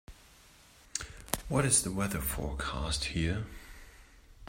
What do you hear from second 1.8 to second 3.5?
the weather forecast here